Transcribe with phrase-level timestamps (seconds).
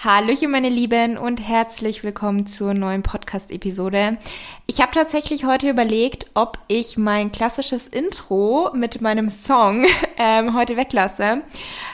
[0.00, 4.16] Hallöchen meine Lieben und herzlich willkommen zur neuen Podcast-Episode.
[4.66, 9.84] Ich habe tatsächlich heute überlegt, ob ich mein klassisches Intro mit meinem Song
[10.16, 11.42] ähm, heute weglasse,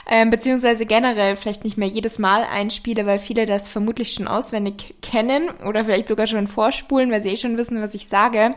[0.09, 4.95] ähm, beziehungsweise generell vielleicht nicht mehr jedes Mal einspiele, weil viele das vermutlich schon auswendig
[5.01, 8.55] kennen oder vielleicht sogar schon vorspulen, weil sie eh schon wissen, was ich sage.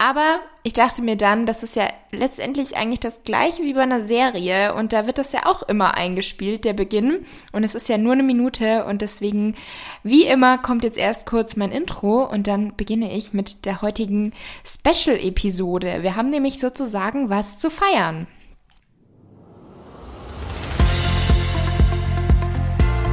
[0.00, 4.00] Aber ich dachte mir dann, das ist ja letztendlich eigentlich das gleiche wie bei einer
[4.00, 7.26] Serie und da wird das ja auch immer eingespielt, der Beginn.
[7.50, 9.56] Und es ist ja nur eine Minute und deswegen,
[10.04, 14.32] wie immer, kommt jetzt erst kurz mein Intro und dann beginne ich mit der heutigen
[14.64, 16.02] Special-Episode.
[16.02, 18.26] Wir haben nämlich sozusagen was zu feiern.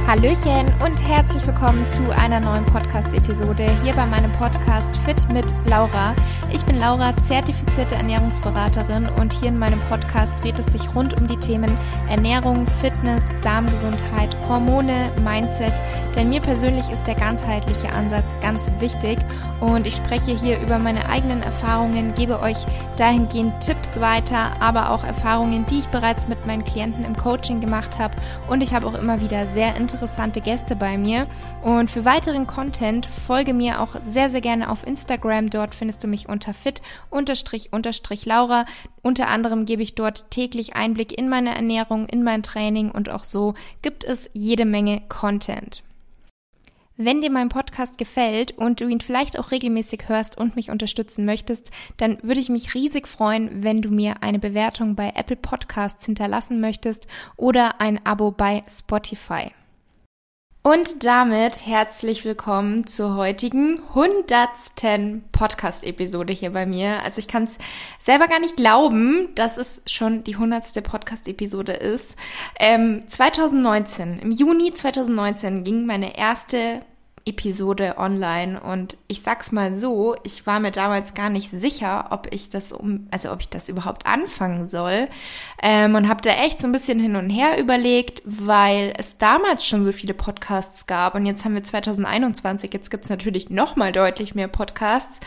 [0.06, 6.14] Hallöchen und herzlich willkommen zu einer neuen Podcast-Episode hier bei meinem Podcast Fit mit Laura.
[6.52, 11.26] Ich bin Laura, zertifizierte Ernährungsberaterin und hier in meinem Podcast dreht es sich rund um
[11.26, 11.76] die Themen
[12.08, 15.74] Ernährung, Fitness, Darmgesundheit, Hormone, Mindset.
[16.14, 19.18] Denn mir persönlich ist der ganzheitliche Ansatz ganz wichtig
[19.60, 22.64] und ich spreche hier über meine eigenen Erfahrungen, gebe euch
[22.96, 27.98] dahingehend Tipps weiter, aber auch Erfahrungen, die ich bereits mit meinen Klienten im Coaching gemacht
[27.98, 28.14] habe
[28.46, 31.26] und ich habe auch immer wieder sehr interessante interessante Gäste bei mir.
[31.62, 35.48] Und für weiteren Content folge mir auch sehr, sehr gerne auf Instagram.
[35.48, 38.66] Dort findest du mich unter fit-laura.
[39.00, 43.24] Unter anderem gebe ich dort täglich Einblick in meine Ernährung, in mein Training und auch
[43.24, 45.82] so gibt es jede Menge Content.
[46.98, 51.24] Wenn dir mein Podcast gefällt und du ihn vielleicht auch regelmäßig hörst und mich unterstützen
[51.24, 56.04] möchtest, dann würde ich mich riesig freuen, wenn du mir eine Bewertung bei Apple Podcasts
[56.04, 59.52] hinterlassen möchtest oder ein Abo bei Spotify.
[60.66, 67.04] Und damit herzlich willkommen zur heutigen hundertsten Podcast-Episode hier bei mir.
[67.04, 67.56] Also ich kann es
[68.00, 72.16] selber gar nicht glauben, dass es schon die hundertste Podcast-Episode ist.
[72.58, 76.80] Ähm, 2019, im Juni 2019 ging meine erste
[77.26, 78.60] Episode online.
[78.60, 82.72] Und ich sag's mal so, ich war mir damals gar nicht sicher, ob ich das
[82.72, 85.08] um, also ob ich das überhaupt anfangen soll.
[85.60, 89.66] Ähm, und habe da echt so ein bisschen hin und her überlegt, weil es damals
[89.66, 91.16] schon so viele Podcasts gab.
[91.16, 95.20] Und jetzt haben wir 2021, jetzt gibt's natürlich noch mal deutlich mehr Podcasts,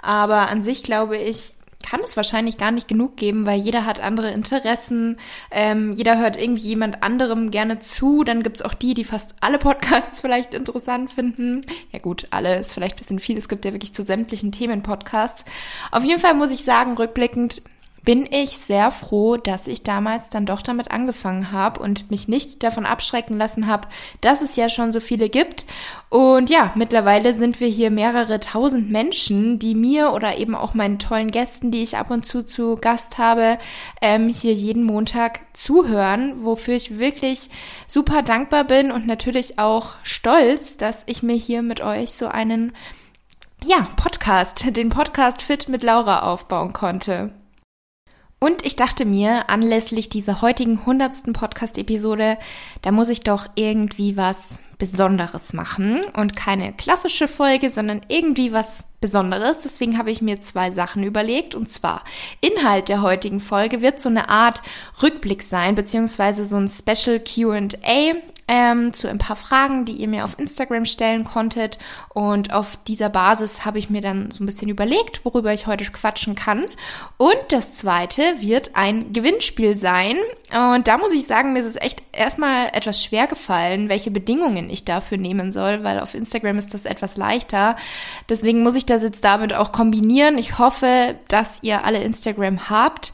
[0.00, 1.55] aber an sich glaube ich,
[1.88, 5.18] kann es wahrscheinlich gar nicht genug geben, weil jeder hat andere Interessen,
[5.52, 8.24] ähm, jeder hört irgendwie jemand anderem gerne zu.
[8.24, 11.60] Dann gibt's auch die, die fast alle Podcasts vielleicht interessant finden.
[11.92, 13.38] Ja gut, alle ist vielleicht ein bisschen viel.
[13.38, 15.44] Es gibt ja wirklich zu sämtlichen Themen Podcasts.
[15.92, 17.62] Auf jeden Fall muss ich sagen, rückblickend,
[18.06, 22.62] bin ich sehr froh, dass ich damals dann doch damit angefangen habe und mich nicht
[22.62, 23.88] davon abschrecken lassen habe,
[24.20, 25.66] dass es ja schon so viele gibt.
[26.08, 31.00] Und ja, mittlerweile sind wir hier mehrere tausend Menschen, die mir oder eben auch meinen
[31.00, 33.58] tollen Gästen, die ich ab und zu zu Gast habe,
[34.00, 37.50] ähm, hier jeden Montag zuhören, wofür ich wirklich
[37.88, 42.72] super dankbar bin und natürlich auch stolz, dass ich mir hier mit euch so einen
[43.64, 47.32] ja, Podcast, den Podcast Fit mit Laura aufbauen konnte.
[48.38, 52.36] Und ich dachte mir, anlässlich dieser heutigen hundertsten Podcast-Episode,
[52.82, 58.88] da muss ich doch irgendwie was Besonderes machen und keine klassische Folge, sondern irgendwie was
[59.00, 59.60] Besonderes.
[59.60, 61.54] Deswegen habe ich mir zwei Sachen überlegt.
[61.54, 62.04] Und zwar,
[62.42, 64.60] Inhalt der heutigen Folge wird so eine Art
[65.02, 68.16] Rückblick sein, beziehungsweise so ein Special QA
[68.48, 71.78] ähm, zu ein paar Fragen, die ihr mir auf Instagram stellen konntet.
[72.10, 75.84] Und auf dieser Basis habe ich mir dann so ein bisschen überlegt, worüber ich heute
[75.84, 76.66] quatschen kann.
[77.16, 80.16] Und das zweite wird ein Gewinnspiel sein.
[80.52, 84.70] Und da muss ich sagen, mir ist es echt erstmal etwas schwer gefallen, welche Bedingungen
[84.70, 87.76] ich dafür nehmen soll, weil auf Instagram ist das etwas leichter.
[88.28, 90.38] Deswegen muss ich das jetzt damit auch kombinieren.
[90.38, 93.12] Ich hoffe, dass ihr alle Instagram habt.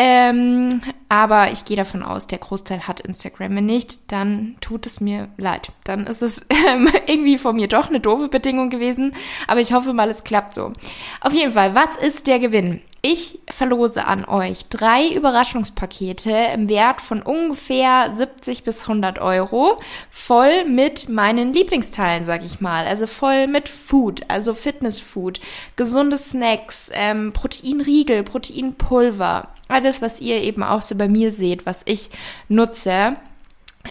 [0.00, 3.56] Ähm, aber ich gehe davon aus, der Großteil hat Instagram.
[3.56, 5.72] Wenn nicht, dann tut es mir leid.
[5.82, 9.12] Dann ist es ähm, irgendwie von mir doch eine doofe Bedingung gewesen.
[9.48, 10.72] Aber ich hoffe mal, es klappt so.
[11.20, 12.80] Auf jeden Fall, was ist der Gewinn?
[13.02, 19.80] Ich verlose an euch drei Überraschungspakete im Wert von ungefähr 70 bis 100 Euro,
[20.10, 22.86] voll mit meinen Lieblingsteilen, sag ich mal.
[22.86, 25.40] Also voll mit Food, also Fitnessfood,
[25.74, 31.82] gesunde Snacks, ähm, Proteinriegel, Proteinpulver, alles, was ihr eben auch so bei mir seht, was
[31.84, 32.10] ich
[32.48, 33.16] nutze.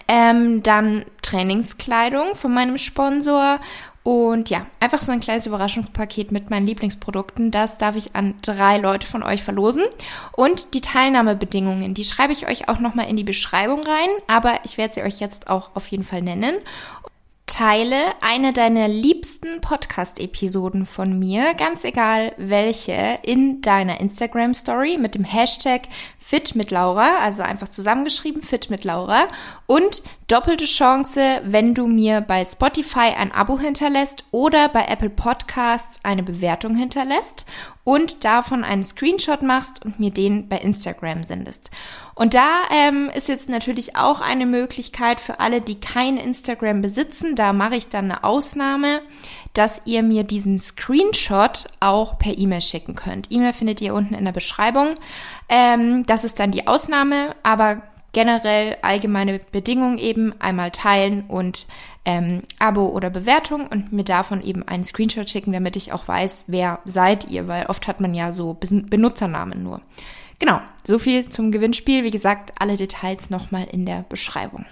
[0.06, 3.58] Ähm, dann Trainingskleidung von meinem Sponsor
[4.08, 7.50] und ja, einfach so ein kleines Überraschungspaket mit meinen Lieblingsprodukten.
[7.50, 9.82] Das darf ich an drei Leute von euch verlosen.
[10.32, 14.08] Und die Teilnahmebedingungen, die schreibe ich euch auch nochmal in die Beschreibung rein.
[14.26, 16.56] Aber ich werde sie euch jetzt auch auf jeden Fall nennen.
[17.48, 25.24] Teile eine deiner liebsten Podcast-Episoden von mir, ganz egal welche, in deiner Instagram-Story mit dem
[25.24, 25.88] Hashtag
[26.20, 29.28] Fit mit Laura, also einfach zusammengeschrieben Fit mit Laura
[29.66, 36.00] und doppelte Chance, wenn du mir bei Spotify ein Abo hinterlässt oder bei Apple Podcasts
[36.04, 37.46] eine Bewertung hinterlässt
[37.82, 41.70] und davon einen Screenshot machst und mir den bei Instagram sendest.
[42.18, 47.36] Und da ähm, ist jetzt natürlich auch eine Möglichkeit für alle, die kein Instagram besitzen.
[47.36, 49.00] Da mache ich dann eine Ausnahme
[49.58, 53.26] dass ihr mir diesen Screenshot auch per E-Mail schicken könnt.
[53.30, 54.94] E-Mail findet ihr unten in der Beschreibung.
[55.48, 57.82] Ähm, das ist dann die Ausnahme, aber
[58.12, 61.66] generell allgemeine Bedingungen eben einmal teilen und
[62.04, 66.44] ähm, Abo oder Bewertung und mir davon eben einen Screenshot schicken, damit ich auch weiß,
[66.46, 69.80] wer seid ihr, weil oft hat man ja so Benutzernamen nur.
[70.38, 72.04] Genau, so viel zum Gewinnspiel.
[72.04, 74.66] Wie gesagt, alle Details nochmal in der Beschreibung.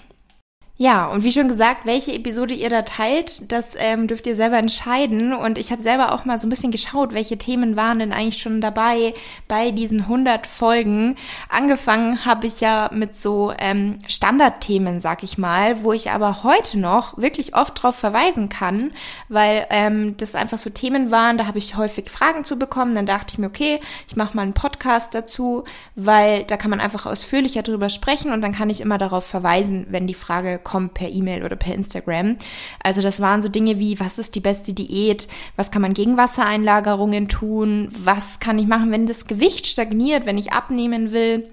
[0.78, 4.58] Ja, und wie schon gesagt, welche Episode ihr da teilt, das ähm, dürft ihr selber
[4.58, 5.32] entscheiden.
[5.32, 8.42] Und ich habe selber auch mal so ein bisschen geschaut, welche Themen waren denn eigentlich
[8.42, 9.14] schon dabei
[9.48, 11.16] bei diesen 100 Folgen.
[11.48, 16.78] Angefangen habe ich ja mit so ähm, Standardthemen, sag ich mal, wo ich aber heute
[16.78, 18.92] noch wirklich oft drauf verweisen kann,
[19.30, 22.94] weil ähm, das einfach so Themen waren, da habe ich häufig Fragen zu bekommen.
[22.94, 25.64] Dann dachte ich mir, okay, ich mache mal einen Podcast dazu,
[25.94, 29.86] weil da kann man einfach ausführlicher drüber sprechen und dann kann ich immer darauf verweisen,
[29.88, 32.36] wenn die Frage kommt per E-Mail oder per Instagram.
[32.82, 35.28] Also das waren so Dinge wie, was ist die beste Diät?
[35.54, 37.88] Was kann man gegen Wassereinlagerungen tun?
[37.96, 41.48] Was kann ich machen, wenn das Gewicht stagniert, wenn ich abnehmen will?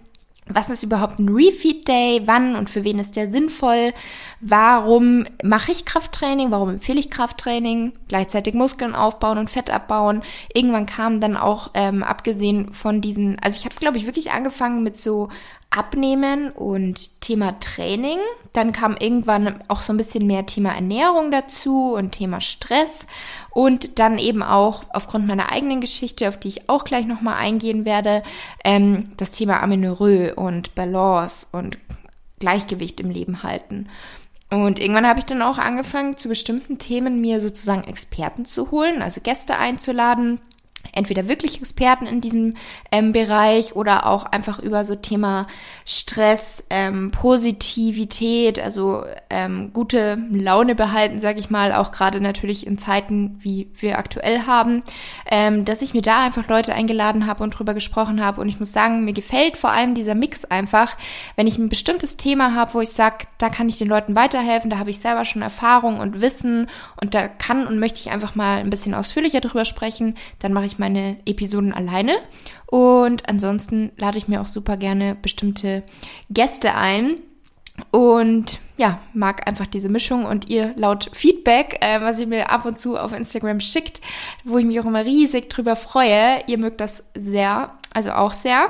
[0.48, 2.24] Was ist überhaupt ein Refeed Day?
[2.26, 3.94] Wann und für wen ist der sinnvoll?
[4.42, 6.52] Warum mache ich Krafttraining?
[6.52, 7.94] Warum empfehle ich Krafttraining?
[8.10, 10.22] Gleichzeitig Muskeln aufbauen und Fett abbauen.
[10.54, 14.84] Irgendwann kam dann auch, ähm, abgesehen von diesen, also ich habe, glaube ich, wirklich angefangen
[14.84, 15.30] mit so
[15.76, 18.20] Abnehmen und Thema Training.
[18.54, 23.08] Dann kam irgendwann auch so ein bisschen mehr Thema Ernährung dazu und Thema Stress.
[23.50, 27.86] Und dann eben auch aufgrund meiner eigenen Geschichte, auf die ich auch gleich nochmal eingehen
[27.86, 28.24] werde,
[28.64, 31.78] ähm, das Thema Amenorrhoe und Balance und
[32.40, 33.90] Gleichgewicht im Leben halten.
[34.52, 39.02] Und irgendwann habe ich dann auch angefangen, zu bestimmten Themen mir sozusagen Experten zu holen,
[39.02, 40.40] also Gäste einzuladen,
[40.92, 42.56] entweder wirklich Experten in diesem
[42.92, 45.48] ähm, Bereich oder auch einfach über so Thema
[45.86, 52.78] Stress, ähm, Positivität, also ähm, gute Laune behalten, sage ich mal, auch gerade natürlich in
[52.78, 54.84] Zeiten, wie wir aktuell haben,
[55.30, 58.42] ähm, dass ich mir da einfach Leute eingeladen habe und drüber gesprochen habe.
[58.42, 60.96] Und ich muss sagen, mir gefällt vor allem dieser Mix einfach,
[61.36, 64.70] wenn ich ein bestimmtes Thema habe, wo ich sage, da kann ich den Leuten weiterhelfen,
[64.70, 66.68] da habe ich selber schon Erfahrung und Wissen
[67.02, 70.66] und da kann und möchte ich einfach mal ein bisschen ausführlicher drüber sprechen, dann mache
[70.66, 72.14] ich meine Episoden alleine.
[72.68, 75.84] Und ansonsten lade ich mir auch super gerne bestimmte
[76.30, 77.18] Gäste ein.
[77.90, 82.66] Und ja, mag einfach diese Mischung und ihr laut Feedback, äh, was ihr mir ab
[82.66, 84.02] und zu auf Instagram schickt,
[84.44, 86.44] wo ich mich auch immer riesig drüber freue.
[86.46, 88.70] Ihr mögt das sehr, also auch sehr.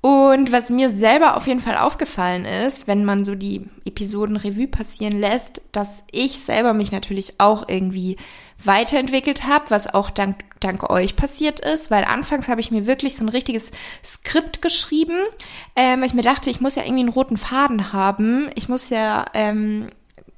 [0.00, 4.66] Und was mir selber auf jeden Fall aufgefallen ist, wenn man so die Episoden Revue
[4.66, 8.16] passieren lässt, dass ich selber mich natürlich auch irgendwie
[8.64, 13.16] weiterentwickelt habe, was auch dank, dank euch passiert ist, weil anfangs habe ich mir wirklich
[13.16, 13.70] so ein richtiges
[14.04, 15.18] Skript geschrieben,
[15.76, 18.50] ähm, weil ich mir dachte, ich muss ja irgendwie einen roten Faden haben.
[18.54, 19.90] Ich muss ja ähm,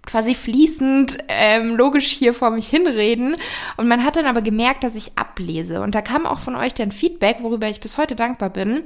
[0.07, 3.37] quasi fließend ähm, logisch hier vor mich hinreden.
[3.77, 5.81] Und man hat dann aber gemerkt, dass ich ablese.
[5.81, 8.83] Und da kam auch von euch dann Feedback, worüber ich bis heute dankbar bin.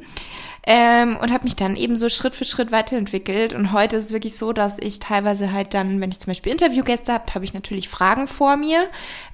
[0.68, 3.54] Ähm, und habe mich dann eben so Schritt für Schritt weiterentwickelt.
[3.54, 6.52] Und heute ist es wirklich so, dass ich teilweise halt dann, wenn ich zum Beispiel
[6.52, 8.86] Interviewgäste habe, habe ich natürlich Fragen vor mir.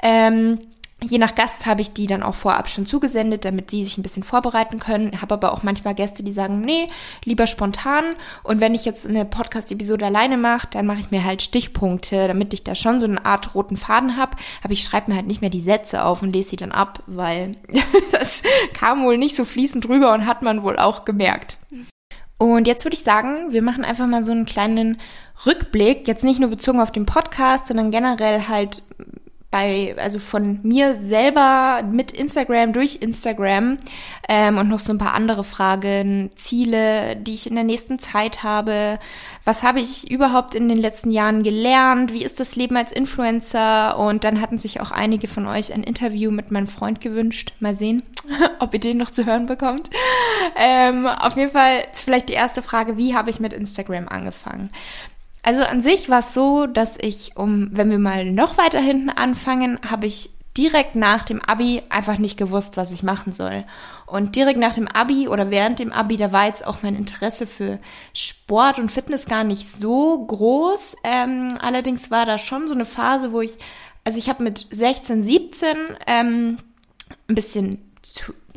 [0.02, 0.60] Ähm,
[1.02, 4.02] Je nach Gast habe ich die dann auch vorab schon zugesendet, damit die sich ein
[4.02, 5.20] bisschen vorbereiten können.
[5.20, 6.88] Habe aber auch manchmal Gäste, die sagen, nee,
[7.24, 8.04] lieber spontan.
[8.42, 12.54] Und wenn ich jetzt eine Podcast-Episode alleine mache, dann mache ich mir halt Stichpunkte, damit
[12.54, 14.36] ich da schon so eine Art roten Faden habe.
[14.62, 17.02] Aber ich schreibe mir halt nicht mehr die Sätze auf und lese sie dann ab,
[17.06, 17.52] weil
[18.12, 18.42] das
[18.72, 21.58] kam wohl nicht so fließend rüber und hat man wohl auch gemerkt.
[22.38, 25.00] Und jetzt würde ich sagen, wir machen einfach mal so einen kleinen
[25.46, 28.82] Rückblick, jetzt nicht nur bezogen auf den Podcast, sondern generell halt
[29.52, 33.76] bei, also von mir selber mit Instagram, durch Instagram
[34.28, 38.42] ähm, und noch so ein paar andere Fragen, Ziele, die ich in der nächsten Zeit
[38.42, 38.98] habe.
[39.44, 42.12] Was habe ich überhaupt in den letzten Jahren gelernt?
[42.14, 43.98] Wie ist das Leben als Influencer?
[43.98, 47.52] Und dann hatten sich auch einige von euch ein Interview mit meinem Freund gewünscht.
[47.60, 48.02] Mal sehen,
[48.58, 49.90] ob ihr den noch zu hören bekommt.
[50.56, 54.70] Ähm, auf jeden Fall vielleicht die erste Frage, wie habe ich mit Instagram angefangen?
[55.42, 59.10] Also an sich war es so, dass ich, um, wenn wir mal noch weiter hinten
[59.10, 63.64] anfangen, habe ich direkt nach dem Abi einfach nicht gewusst, was ich machen soll.
[64.06, 67.46] Und direkt nach dem Abi oder während dem Abi, da war jetzt auch mein Interesse
[67.46, 67.78] für
[68.12, 70.96] Sport und Fitness gar nicht so groß.
[71.04, 73.52] Ähm, allerdings war da schon so eine Phase, wo ich,
[74.04, 76.58] also ich habe mit 16, 17 ähm,
[77.28, 77.90] ein bisschen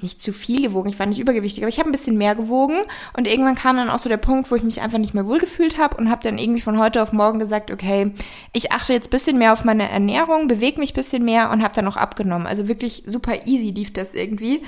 [0.01, 2.77] nicht zu viel gewogen, ich war nicht übergewichtig, aber ich habe ein bisschen mehr gewogen
[3.17, 5.77] und irgendwann kam dann auch so der Punkt, wo ich mich einfach nicht mehr wohlgefühlt
[5.77, 8.11] habe und habe dann irgendwie von heute auf morgen gesagt, okay,
[8.53, 11.63] ich achte jetzt ein bisschen mehr auf meine Ernährung, bewege mich ein bisschen mehr und
[11.63, 12.47] habe dann auch abgenommen.
[12.47, 14.63] Also wirklich super easy lief das irgendwie.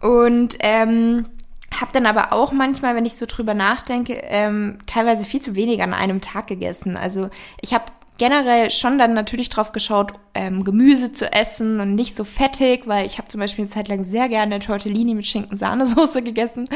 [0.00, 1.26] Und ähm,
[1.80, 5.82] habe dann aber auch manchmal, wenn ich so drüber nachdenke, ähm, teilweise viel zu wenig
[5.82, 6.96] an einem Tag gegessen.
[6.96, 7.84] Also ich habe
[8.18, 13.06] generell schon dann natürlich drauf geschaut, ähm, Gemüse zu essen und nicht so fettig, weil
[13.06, 16.68] ich habe zum Beispiel eine Zeit lang sehr gerne Tortellini mit Schinken-Sahnesoße gegessen,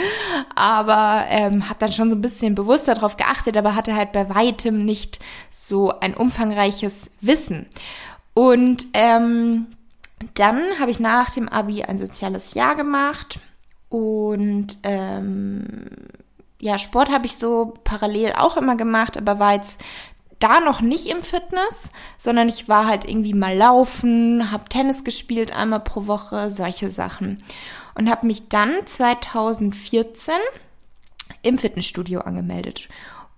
[0.55, 4.29] aber ähm, habe dann schon so ein bisschen bewusster darauf geachtet, aber hatte halt bei
[4.29, 5.19] weitem nicht
[5.51, 7.67] so ein umfangreiches Wissen.
[8.35, 9.67] Und ähm,
[10.35, 13.39] dann habe ich nach dem Abi ein soziales Jahr gemacht
[13.89, 15.65] und ähm,
[16.61, 19.81] ja, Sport habe ich so parallel auch immer gemacht, aber war jetzt
[20.41, 25.53] da noch nicht im Fitness, sondern ich war halt irgendwie mal laufen, habe Tennis gespielt
[25.53, 27.43] einmal pro Woche, solche Sachen.
[27.95, 30.35] Und habe mich dann 2014
[31.43, 32.89] im Fitnessstudio angemeldet.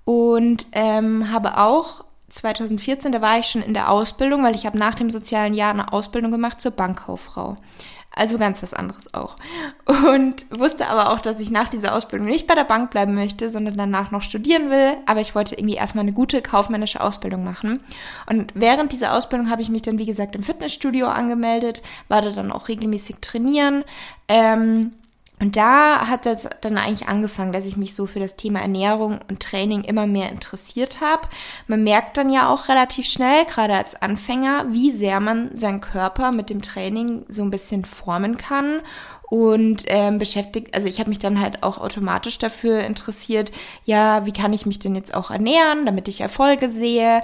[0.05, 4.79] Und ähm, habe auch 2014, da war ich schon in der Ausbildung, weil ich habe
[4.79, 7.57] nach dem sozialen Jahr eine Ausbildung gemacht zur Bankkauffrau.
[8.15, 9.37] Also ganz was anderes auch.
[9.87, 13.51] Und wusste aber auch, dass ich nach dieser Ausbildung nicht bei der Bank bleiben möchte,
[13.51, 14.97] sondern danach noch studieren will.
[15.07, 17.81] Aber ich wollte irgendwie erstmal eine gute kaufmännische Ausbildung machen.
[18.29, 22.31] Und während dieser Ausbildung habe ich mich dann, wie gesagt, im Fitnessstudio angemeldet, war da
[22.31, 23.85] dann auch regelmäßig trainieren.
[24.29, 24.93] Ähm,
[25.43, 29.19] und da hat das dann eigentlich angefangen, dass ich mich so für das Thema Ernährung
[29.29, 31.27] und Training immer mehr interessiert habe.
[31.67, 36.31] Man merkt dann ja auch relativ schnell, gerade als Anfänger, wie sehr man seinen Körper
[36.31, 38.83] mit dem Training so ein bisschen formen kann
[39.33, 43.51] und ähm, beschäftigt, also ich habe mich dann halt auch automatisch dafür interessiert,
[43.83, 47.21] ja, wie kann ich mich denn jetzt auch ernähren, damit ich Erfolge sehe.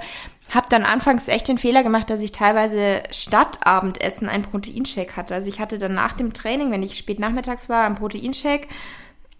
[0.51, 5.35] Habe dann anfangs echt den Fehler gemacht, dass ich teilweise statt Abendessen einen Proteinshake hatte.
[5.35, 8.67] Also ich hatte dann nach dem Training, wenn ich spät nachmittags war, einen Proteinshake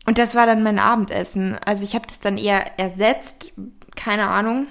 [0.06, 1.58] und das war dann mein Abendessen.
[1.66, 3.54] Also ich habe das dann eher ersetzt,
[3.96, 4.68] keine Ahnung.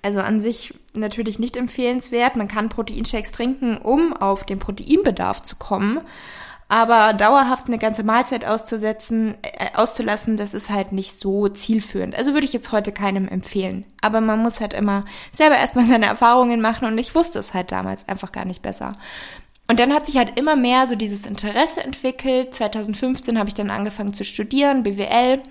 [0.00, 2.36] Also an sich natürlich nicht empfehlenswert.
[2.36, 6.00] Man kann Proteinshakes trinken, um auf den Proteinbedarf zu kommen.
[6.68, 12.14] Aber dauerhaft eine ganze Mahlzeit auszusetzen, äh, auszulassen, das ist halt nicht so zielführend.
[12.14, 13.84] Also würde ich jetzt heute keinem empfehlen.
[14.00, 17.70] Aber man muss halt immer selber erstmal seine Erfahrungen machen und ich wusste es halt
[17.70, 18.94] damals einfach gar nicht besser.
[19.66, 22.54] Und dann hat sich halt immer mehr so dieses Interesse entwickelt.
[22.54, 25.42] 2015 habe ich dann angefangen zu studieren, BWL.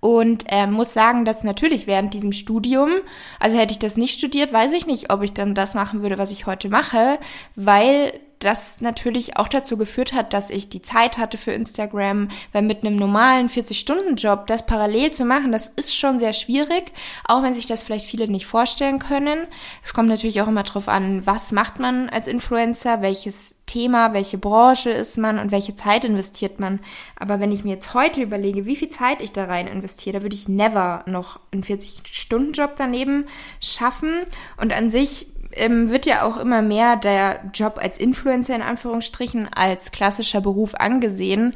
[0.00, 2.90] Und äh, muss sagen, dass natürlich während diesem Studium,
[3.38, 6.16] also hätte ich das nicht studiert, weiß ich nicht, ob ich dann das machen würde,
[6.16, 7.18] was ich heute mache,
[7.54, 12.62] weil das natürlich auch dazu geführt hat, dass ich die Zeit hatte für Instagram, weil
[12.62, 16.92] mit einem normalen 40-Stunden-Job das parallel zu machen, das ist schon sehr schwierig,
[17.26, 19.46] auch wenn sich das vielleicht viele nicht vorstellen können.
[19.84, 24.38] Es kommt natürlich auch immer darauf an, was macht man als Influencer, welches Thema, welche
[24.38, 26.80] Branche ist man und welche Zeit investiert man.
[27.16, 30.22] Aber wenn ich mir jetzt heute überlege, wie viel Zeit ich da rein investiere, da
[30.22, 33.26] würde ich never noch einen 40-Stunden-Job daneben
[33.60, 34.22] schaffen.
[34.56, 39.48] Und an sich ähm, wird ja auch immer mehr der Job als Influencer in Anführungsstrichen
[39.54, 41.54] als klassischer Beruf angesehen.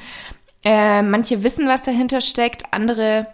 [0.64, 3.26] Äh, manche wissen, was dahinter steckt, andere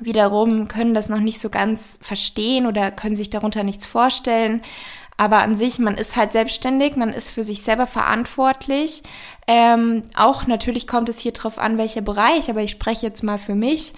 [0.00, 4.62] wiederum können das noch nicht so ganz verstehen oder können sich darunter nichts vorstellen.
[5.16, 9.02] Aber an sich, man ist halt selbstständig, man ist für sich selber verantwortlich.
[9.46, 13.38] Ähm, auch natürlich kommt es hier drauf an, welcher Bereich, aber ich spreche jetzt mal
[13.38, 13.92] für mich.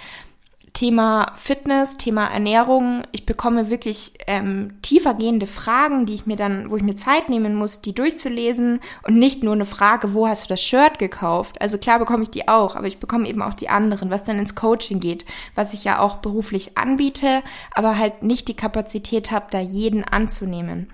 [0.77, 3.03] Thema Fitness, Thema Ernährung.
[3.13, 7.55] Ich bekomme wirklich ähm, tiefergehende Fragen, die ich mir dann, wo ich mir Zeit nehmen
[7.55, 11.59] muss, die durchzulesen und nicht nur eine Frage, wo hast du das Shirt gekauft?
[11.63, 14.39] Also klar bekomme ich die auch, aber ich bekomme eben auch die anderen, was dann
[14.39, 19.47] ins Coaching geht, was ich ja auch beruflich anbiete, aber halt nicht die Kapazität habe,
[19.49, 20.93] da jeden anzunehmen.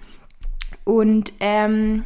[0.85, 2.05] Und ähm,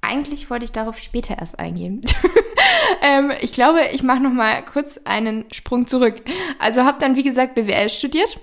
[0.00, 2.00] eigentlich wollte ich darauf später erst eingehen.
[3.02, 6.16] ähm, ich glaube, ich mache noch mal kurz einen Sprung zurück.
[6.58, 8.38] Also habe dann wie gesagt BWL studiert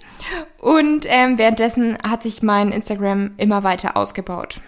[0.59, 4.59] und ähm, währenddessen hat sich mein Instagram immer weiter ausgebaut.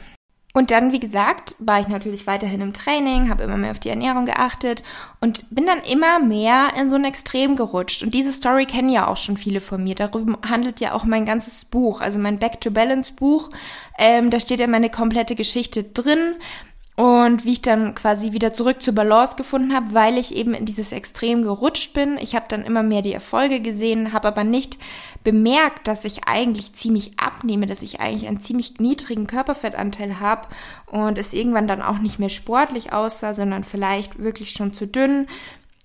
[0.55, 3.89] Und dann, wie gesagt, war ich natürlich weiterhin im Training, habe immer mehr auf die
[3.89, 4.83] Ernährung geachtet
[5.19, 8.03] und bin dann immer mehr in so ein Extrem gerutscht.
[8.03, 9.95] Und diese Story kennen ja auch schon viele von mir.
[9.95, 13.49] Darüber handelt ja auch mein ganzes Buch, also mein Back to Balance Buch.
[13.97, 16.35] Ähm, da steht ja meine komplette Geschichte drin.
[16.95, 20.65] Und wie ich dann quasi wieder zurück zur Balance gefunden habe, weil ich eben in
[20.65, 22.19] dieses Extrem gerutscht bin.
[22.19, 24.77] Ich habe dann immer mehr die Erfolge gesehen, habe aber nicht
[25.23, 30.47] bemerkt, dass ich eigentlich ziemlich abnehme, dass ich eigentlich einen ziemlich niedrigen Körperfettanteil habe
[30.85, 35.27] und es irgendwann dann auch nicht mehr sportlich aussah, sondern vielleicht wirklich schon zu dünn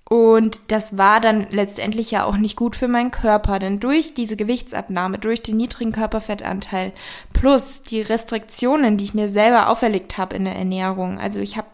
[0.08, 4.36] und das war dann letztendlich ja auch nicht gut für meinen Körper, denn durch diese
[4.36, 6.92] Gewichtsabnahme, durch den niedrigen Körperfettanteil
[7.34, 11.68] plus die Restriktionen, die ich mir selber auferlegt habe in der Ernährung, also ich habe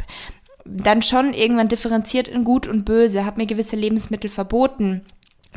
[0.65, 5.03] dann schon irgendwann differenziert in gut und böse, habe mir gewisse Lebensmittel verboten,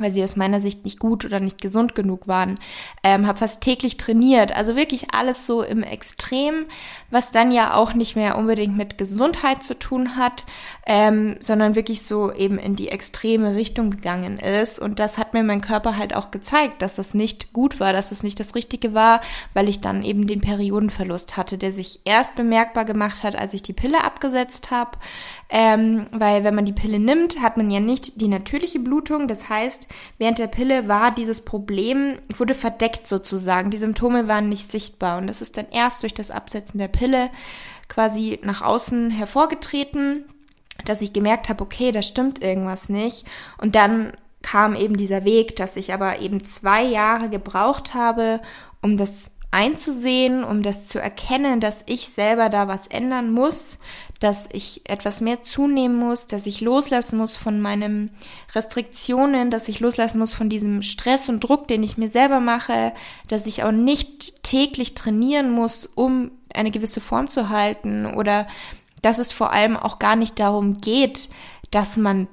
[0.01, 2.60] weil sie aus meiner Sicht nicht gut oder nicht gesund genug waren.
[3.04, 6.66] Ähm, habe fast täglich trainiert, also wirklich alles so im Extrem,
[7.10, 10.46] was dann ja auch nicht mehr unbedingt mit Gesundheit zu tun hat,
[10.86, 14.80] ähm, sondern wirklich so eben in die extreme Richtung gegangen ist.
[14.80, 18.10] Und das hat mir mein Körper halt auch gezeigt, dass das nicht gut war, dass
[18.10, 19.22] das nicht das Richtige war,
[19.54, 23.62] weil ich dann eben den Periodenverlust hatte, der sich erst bemerkbar gemacht hat, als ich
[23.62, 24.98] die Pille abgesetzt habe.
[25.50, 29.27] Ähm, weil wenn man die Pille nimmt, hat man ja nicht die natürliche Blutung.
[29.27, 29.87] Das heißt,
[30.17, 33.72] während der Pille war dieses Problem, wurde verdeckt sozusagen.
[33.72, 35.17] Die Symptome waren nicht sichtbar.
[35.17, 37.29] Und das ist dann erst durch das Absetzen der Pille
[37.88, 40.25] quasi nach außen hervorgetreten,
[40.86, 43.25] dass ich gemerkt habe, okay, da stimmt irgendwas nicht.
[43.58, 48.41] Und dann kam eben dieser Weg, dass ich aber eben zwei Jahre gebraucht habe,
[48.82, 53.77] um das einzusehen, um das zu erkennen, dass ich selber da was ändern muss,
[54.20, 58.12] dass ich etwas mehr zunehmen muss, dass ich loslassen muss von meinen
[58.54, 62.94] Restriktionen, dass ich loslassen muss von diesem Stress und Druck, den ich mir selber mache,
[63.27, 68.48] dass ich auch nicht täglich trainieren muss, um eine gewisse Form zu halten oder
[69.01, 71.30] dass es vor allem auch gar nicht darum geht,
[71.72, 72.27] dass man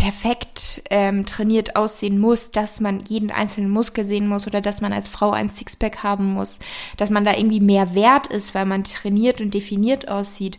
[0.00, 4.94] perfekt ähm, trainiert aussehen muss, dass man jeden einzelnen Muskel sehen muss oder dass man
[4.94, 6.58] als Frau ein Sixpack haben muss,
[6.96, 10.58] dass man da irgendwie mehr wert ist, weil man trainiert und definiert aussieht.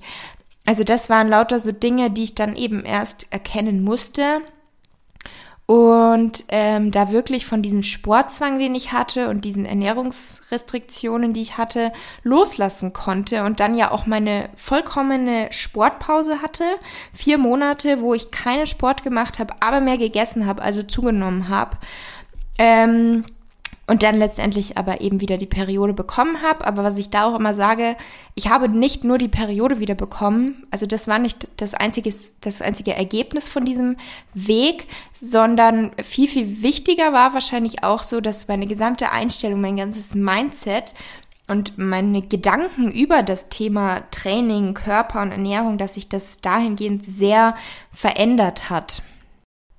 [0.68, 4.42] Also das waren lauter so Dinge, die ich dann eben erst erkennen musste
[5.65, 11.58] und ähm, da wirklich von diesem Sportzwang, den ich hatte und diesen Ernährungsrestriktionen, die ich
[11.58, 16.65] hatte, loslassen konnte und dann ja auch meine vollkommene Sportpause hatte.
[17.13, 21.77] Vier Monate, wo ich keine Sport gemacht habe, aber mehr gegessen habe, also zugenommen habe.
[22.58, 23.24] Ähm,
[23.92, 26.66] und dann letztendlich aber eben wieder die Periode bekommen habe.
[26.66, 27.98] Aber was ich da auch immer sage,
[28.36, 32.62] ich habe nicht nur die Periode wieder bekommen, also das war nicht das einzige, das
[32.62, 33.98] einzige Ergebnis von diesem
[34.34, 40.16] Weg, sondern viel, viel wichtiger war wahrscheinlich auch so, dass meine gesamte Einstellung, mein ganzes
[40.16, 40.94] Mindset
[41.50, 47.56] und meine Gedanken über das Thema Training, Körper und Ernährung, dass sich das dahingehend sehr
[47.92, 49.04] verändert hat.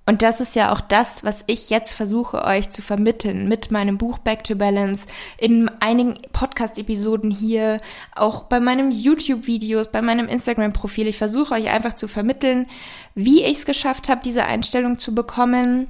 [0.04, 3.98] Und das ist ja auch das, was ich jetzt versuche euch zu vermitteln mit meinem
[3.98, 5.06] Buch Back to Balance,
[5.38, 7.80] in einigen Podcast-Episoden hier,
[8.16, 11.06] auch bei meinem YouTube-Videos, bei meinem Instagram-Profil.
[11.06, 12.66] Ich versuche euch einfach zu vermitteln,
[13.14, 15.86] wie ich es geschafft habe, diese Einstellung zu bekommen,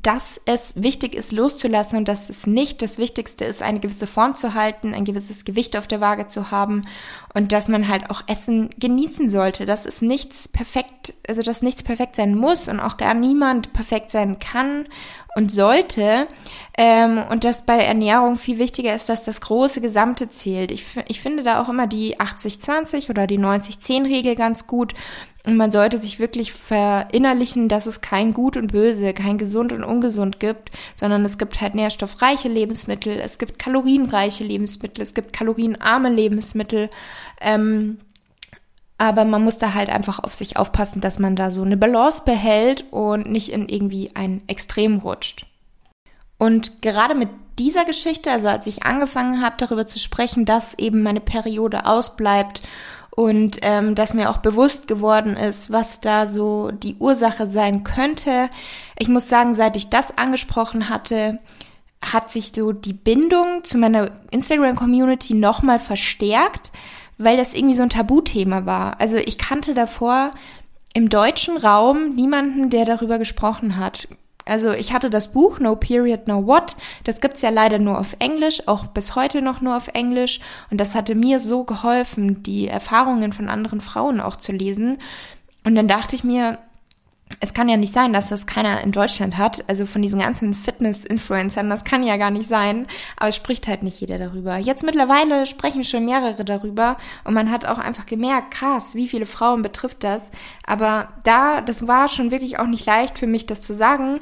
[0.00, 4.36] dass es wichtig ist, loszulassen und dass es nicht das Wichtigste ist, eine gewisse Form
[4.36, 6.82] zu halten, ein gewisses Gewicht auf der Waage zu haben
[7.34, 9.66] und dass man halt auch Essen genießen sollte.
[9.66, 14.10] Dass es nichts perfekt, also dass nichts perfekt sein muss und auch gar niemand perfekt
[14.10, 14.86] sein kann
[15.34, 16.26] und sollte.
[16.76, 20.70] Ähm, und dass bei Ernährung viel wichtiger ist, dass das große Gesamte zählt.
[20.70, 24.94] Ich, ich finde da auch immer die 80-20 oder die 90-10-Regel ganz gut.
[25.44, 29.82] Und man sollte sich wirklich verinnerlichen, dass es kein Gut und Böse, kein Gesund und
[29.82, 36.10] Ungesund gibt, sondern es gibt halt nährstoffreiche Lebensmittel, es gibt kalorienreiche Lebensmittel, es gibt kalorienarme
[36.10, 36.90] Lebensmittel.
[37.40, 37.98] Ähm,
[38.98, 42.22] aber man muss da halt einfach auf sich aufpassen, dass man da so eine Balance
[42.24, 45.46] behält und nicht in irgendwie ein Extrem rutscht.
[46.38, 47.28] Und gerade mit
[47.58, 52.62] dieser Geschichte, also als ich angefangen habe, darüber zu sprechen, dass eben meine Periode ausbleibt
[53.14, 58.48] und ähm, dass mir auch bewusst geworden ist, was da so die Ursache sein könnte.
[58.98, 61.38] Ich muss sagen, seit ich das angesprochen hatte,
[62.02, 66.72] hat sich so die Bindung zu meiner Instagram-Community nochmal verstärkt,
[67.18, 68.98] weil das irgendwie so ein Tabuthema war.
[68.98, 70.30] Also ich kannte davor
[70.94, 74.08] im deutschen Raum niemanden, der darüber gesprochen hat.
[74.44, 76.76] Also ich hatte das Buch No Period, No What.
[77.04, 80.40] Das gibt's ja leider nur auf Englisch, auch bis heute noch nur auf Englisch.
[80.70, 84.98] Und das hatte mir so geholfen, die Erfahrungen von anderen Frauen auch zu lesen.
[85.64, 86.58] Und dann dachte ich mir,
[87.42, 89.64] es kann ja nicht sein, dass das keiner in Deutschland hat.
[89.68, 92.86] Also von diesen ganzen Fitness-Influencern, das kann ja gar nicht sein.
[93.16, 94.58] Aber es spricht halt nicht jeder darüber.
[94.58, 99.26] Jetzt mittlerweile sprechen schon mehrere darüber und man hat auch einfach gemerkt, krass, wie viele
[99.26, 100.30] Frauen betrifft das.
[100.64, 104.20] Aber da, das war schon wirklich auch nicht leicht für mich, das zu sagen,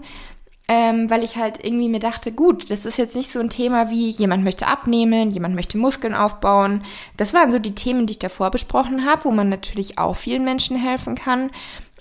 [0.67, 3.91] ähm, weil ich halt irgendwie mir dachte, gut, das ist jetzt nicht so ein Thema
[3.91, 6.85] wie jemand möchte abnehmen, jemand möchte Muskeln aufbauen.
[7.17, 10.45] Das waren so die Themen, die ich davor besprochen habe, wo man natürlich auch vielen
[10.45, 11.51] Menschen helfen kann.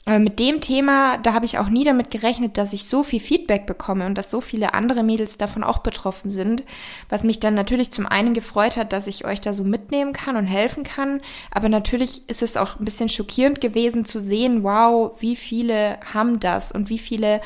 [0.06, 3.20] Aber mit dem Thema, da habe ich auch nie damit gerechnet, dass ich so viel
[3.20, 6.64] Feedback bekomme und dass so viele andere Mädels davon auch betroffen sind,
[7.10, 10.36] was mich dann natürlich zum einen gefreut hat, dass ich euch da so mitnehmen kann
[10.36, 15.12] und helfen kann, aber natürlich ist es auch ein bisschen schockierend gewesen zu sehen, wow,
[15.20, 17.42] wie viele haben das und wie viele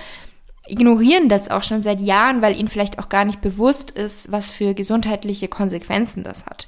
[0.68, 4.52] ignorieren das auch schon seit Jahren, weil ihnen vielleicht auch gar nicht bewusst ist, was
[4.52, 6.68] für gesundheitliche Konsequenzen das hat.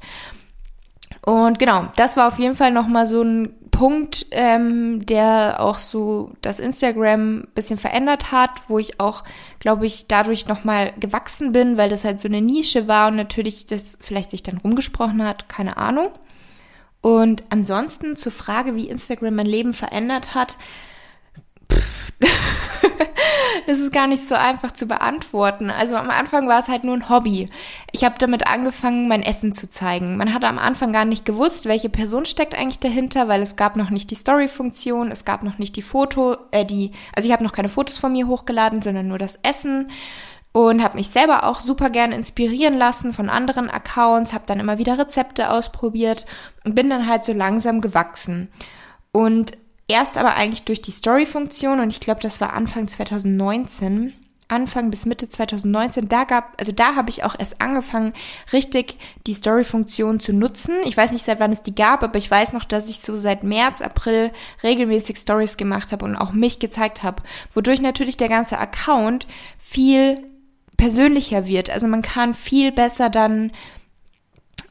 [1.26, 6.32] Und genau, das war auf jeden Fall nochmal so ein Punkt, ähm, der auch so
[6.42, 9.26] das Instagram bisschen verändert hat, wo ich auch,
[9.60, 13.66] glaube ich, dadurch nochmal gewachsen bin, weil das halt so eine Nische war und natürlich
[13.66, 16.08] das vielleicht sich dann rumgesprochen hat, keine Ahnung.
[17.02, 20.58] Und ansonsten zur Frage, wie Instagram mein Leben verändert hat,
[23.67, 25.69] das ist gar nicht so einfach zu beantworten.
[25.69, 27.49] Also am Anfang war es halt nur ein Hobby.
[27.91, 30.17] Ich habe damit angefangen, mein Essen zu zeigen.
[30.17, 33.75] Man hatte am Anfang gar nicht gewusst, welche Person steckt eigentlich dahinter, weil es gab
[33.75, 37.43] noch nicht die Story-Funktion, es gab noch nicht die Foto, äh, die, also ich habe
[37.43, 39.89] noch keine Fotos von mir hochgeladen, sondern nur das Essen
[40.56, 44.78] und habe mich selber auch super gern inspirieren lassen von anderen Accounts, habe dann immer
[44.78, 46.25] wieder Rezepte ausprobiert
[46.63, 48.47] und bin dann halt so langsam gewachsen.
[49.12, 54.13] Und Erst aber eigentlich durch die Story-Funktion und ich glaube, das war Anfang 2019.
[54.48, 58.13] Anfang bis Mitte 2019, da gab, also da habe ich auch erst angefangen,
[58.54, 60.76] richtig die Story-Funktion zu nutzen.
[60.86, 63.15] Ich weiß nicht, seit wann es die gab, aber ich weiß noch, dass ich so
[63.15, 64.30] seit März, April
[64.62, 67.24] regelmäßig Stories gemacht habe und auch mich gezeigt habe,
[67.56, 69.26] wodurch natürlich der ganze Account
[69.58, 70.21] viel
[70.78, 71.71] persönlicher wird.
[71.71, 73.52] Also man kann viel besser dann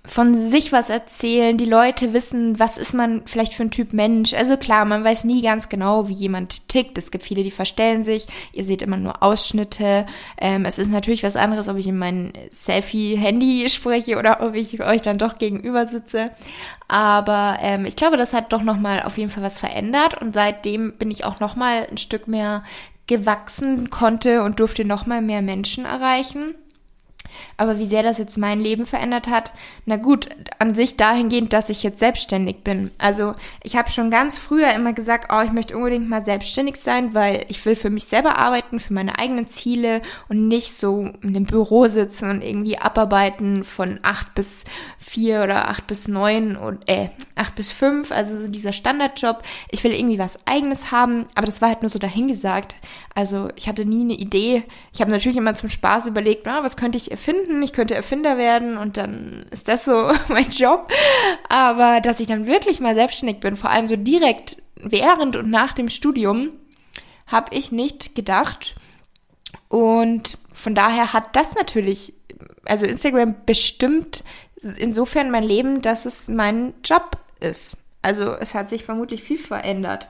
[0.07, 4.35] von sich was erzählen, die Leute wissen, was ist man vielleicht für ein Typ Mensch.
[4.35, 6.99] Also klar, man weiß nie ganz genau, wie jemand tickt.
[6.99, 8.27] Es gibt viele, die verstellen sich.
[8.53, 10.05] Ihr seht immer nur Ausschnitte.
[10.39, 14.83] Ähm, es ist natürlich was anderes, ob ich in mein Selfie-Handy spreche oder ob ich
[14.83, 16.33] euch dann doch gegenüber sitze.
[16.87, 20.93] Aber ähm, ich glaube, das hat doch nochmal auf jeden Fall was verändert und seitdem
[20.99, 22.63] bin ich auch nochmal ein Stück mehr
[23.07, 26.55] gewachsen, konnte und durfte nochmal mehr Menschen erreichen.
[27.57, 29.53] Aber wie sehr das jetzt mein Leben verändert hat,
[29.87, 32.91] na gut, an sich dahingehend, dass ich jetzt selbstständig bin.
[32.99, 37.15] Also ich habe schon ganz früher immer gesagt, oh, ich möchte unbedingt mal selbstständig sein,
[37.15, 41.35] weil ich will für mich selber arbeiten, für meine eigenen Ziele und nicht so in
[41.35, 44.65] dem Büro sitzen und irgendwie abarbeiten von acht bis
[44.99, 49.43] vier oder acht bis neun und äh, acht bis fünf, also dieser Standardjob.
[49.71, 52.77] Ich will irgendwie was eigenes haben, aber das war halt nur so dahingesagt.
[53.17, 54.65] Also ich hatte nie eine Idee.
[54.93, 57.63] Ich habe natürlich immer zum Spaß überlegt, na, was könnte ich erfinden?
[57.63, 60.93] Ich könnte Erfinder werden und dann ist das so mein Job.
[61.49, 65.75] Aber dass ich dann wirklich mal selbstständig bin, vor allem so direkt während und nach
[65.75, 66.51] dem Studium,
[67.27, 68.75] habe ich nicht gedacht.
[69.69, 72.15] Und von daher hat das natürlich,
[72.65, 74.25] also Instagram bestimmt
[74.77, 77.77] insofern mein Leben, dass es mein Job ist.
[78.03, 80.09] Also es hat sich vermutlich viel verändert.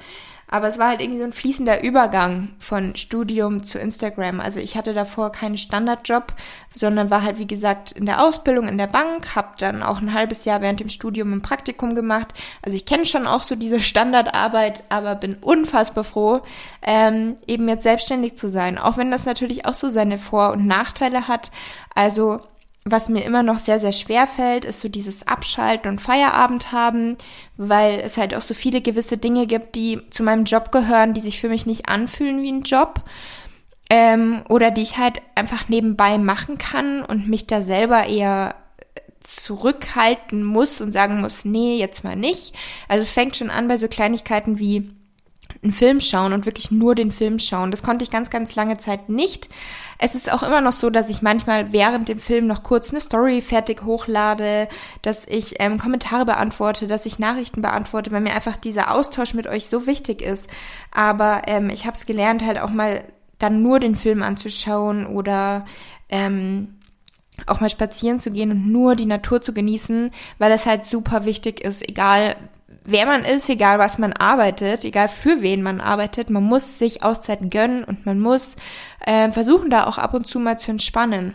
[0.49, 4.41] Aber es war halt irgendwie so ein fließender Übergang von Studium zu Instagram.
[4.41, 6.33] Also ich hatte davor keinen Standardjob,
[6.75, 10.15] sondern war halt, wie gesagt, in der Ausbildung in der Bank, habe dann auch ein
[10.15, 12.35] halbes Jahr während dem Studium ein Praktikum gemacht.
[12.63, 16.43] Also ich kenne schon auch so diese Standardarbeit, aber bin unfassbar froh,
[16.83, 18.79] ähm, eben jetzt selbstständig zu sein.
[18.79, 21.51] Auch wenn das natürlich auch so seine Vor- und Nachteile hat.
[21.95, 22.39] Also
[22.85, 27.17] was mir immer noch sehr, sehr schwer fällt, ist so dieses Abschalten und Feierabend haben,
[27.57, 31.23] weil es halt auch so viele gewisse Dinge gibt, die zu meinem Job gehören, die
[31.23, 33.03] sich für mich nicht anfühlen wie ein Job.
[33.91, 38.55] Ähm, oder die ich halt einfach nebenbei machen kann und mich da selber eher
[39.21, 42.55] zurückhalten muss und sagen muss, nee, jetzt mal nicht.
[42.89, 44.91] Also es fängt schon an bei so Kleinigkeiten wie
[45.63, 47.71] einen Film schauen und wirklich nur den Film schauen.
[47.71, 49.49] Das konnte ich ganz, ganz lange Zeit nicht.
[49.99, 53.01] Es ist auch immer noch so, dass ich manchmal während dem Film noch kurz eine
[53.01, 54.69] Story fertig hochlade,
[55.03, 59.47] dass ich ähm, Kommentare beantworte, dass ich Nachrichten beantworte, weil mir einfach dieser Austausch mit
[59.47, 60.49] euch so wichtig ist.
[60.91, 63.05] Aber ähm, ich habe es gelernt, halt auch mal
[63.39, 65.67] dann nur den Film anzuschauen oder
[66.09, 66.77] ähm,
[67.47, 71.25] auch mal spazieren zu gehen und nur die Natur zu genießen, weil es halt super
[71.25, 72.37] wichtig ist, egal
[72.85, 77.03] wer man ist, egal was man arbeitet, egal für wen man arbeitet, man muss sich
[77.03, 78.57] Auszeiten gönnen und man muss
[79.05, 81.35] äh, versuchen, da auch ab und zu mal zu entspannen.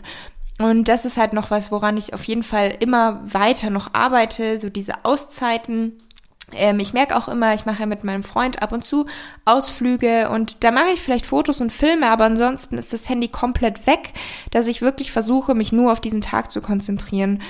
[0.58, 4.58] Und das ist halt noch was, woran ich auf jeden Fall immer weiter noch arbeite,
[4.58, 5.98] so diese Auszeiten.
[6.52, 9.06] Ähm, ich merke auch immer, ich mache mit meinem Freund ab und zu
[9.46, 13.86] Ausflüge und da mache ich vielleicht Fotos und Filme, aber ansonsten ist das Handy komplett
[13.86, 14.12] weg,
[14.50, 17.40] dass ich wirklich versuche, mich nur auf diesen Tag zu konzentrieren.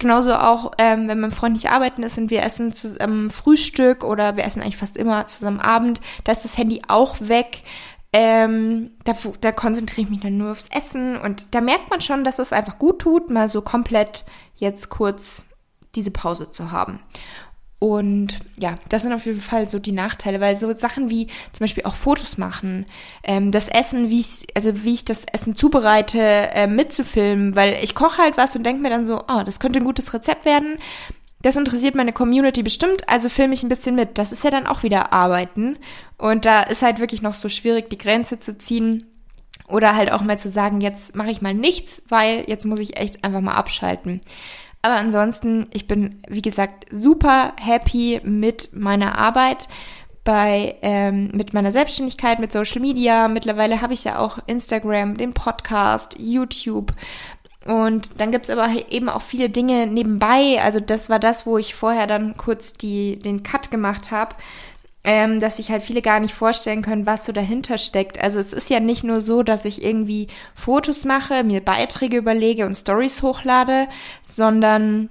[0.00, 4.34] Genauso auch, ähm, wenn mein Freund nicht arbeiten ist und wir essen zusammen Frühstück oder
[4.34, 7.62] wir essen eigentlich fast immer zusammen Abend, da ist das Handy auch weg.
[8.10, 12.24] Ähm, da, da konzentriere ich mich dann nur aufs Essen und da merkt man schon,
[12.24, 14.24] dass es einfach gut tut, mal so komplett
[14.56, 15.44] jetzt kurz
[15.94, 17.00] diese Pause zu haben.
[17.80, 21.64] Und ja, das sind auf jeden Fall so die Nachteile, weil so Sachen wie zum
[21.64, 22.84] Beispiel auch Fotos machen,
[23.24, 27.94] ähm, das Essen, wie ich, also wie ich das Essen zubereite, äh, mitzufilmen, weil ich
[27.94, 30.76] koche halt was und denke mir dann so, oh, das könnte ein gutes Rezept werden.
[31.40, 34.18] Das interessiert meine Community bestimmt, also filme ich ein bisschen mit.
[34.18, 35.78] Das ist ja dann auch wieder Arbeiten.
[36.18, 39.04] Und da ist halt wirklich noch so schwierig, die Grenze zu ziehen.
[39.68, 42.98] Oder halt auch mal zu sagen, jetzt mache ich mal nichts, weil jetzt muss ich
[42.98, 44.20] echt einfach mal abschalten.
[44.82, 49.68] Aber ansonsten, ich bin, wie gesagt, super happy mit meiner Arbeit
[50.24, 53.28] bei ähm, mit meiner Selbstständigkeit, mit Social Media.
[53.28, 56.92] Mittlerweile habe ich ja auch Instagram, den Podcast, YouTube.
[57.66, 60.60] Und dann gibt's aber eben auch viele Dinge nebenbei.
[60.62, 64.34] Also das war das, wo ich vorher dann kurz die, den Cut gemacht habe
[65.02, 68.20] ähm, dass sich halt viele gar nicht vorstellen können, was so dahinter steckt.
[68.22, 72.66] Also es ist ja nicht nur so, dass ich irgendwie Fotos mache, mir Beiträge überlege
[72.66, 73.88] und Stories hochlade,
[74.22, 75.08] sondern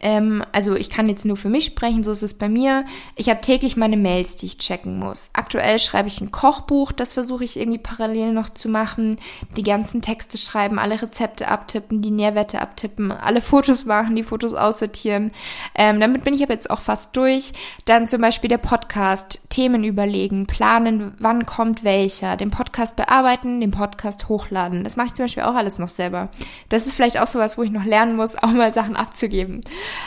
[0.00, 2.84] ähm, also ich kann jetzt nur für mich sprechen, so ist es bei mir.
[3.14, 5.30] Ich habe täglich meine Mails, die ich checken muss.
[5.32, 9.16] Aktuell schreibe ich ein Kochbuch, das versuche ich irgendwie parallel noch zu machen.
[9.56, 14.54] Die ganzen Texte schreiben, alle Rezepte abtippen, die Nährwerte abtippen, alle Fotos machen, die Fotos
[14.54, 15.30] aussortieren.
[15.74, 17.52] Ähm, damit bin ich aber jetzt auch fast durch.
[17.84, 23.70] Dann zum Beispiel der Podcast, Themen überlegen, planen, wann kommt welcher, den Podcast bearbeiten, den
[23.70, 24.82] Podcast hochladen.
[24.82, 26.28] Das mache ich zum Beispiel auch alles noch selber.
[26.68, 29.60] Das ist vielleicht auch sowas, wo ich noch lernen muss, auch mal Sachen abzugeben.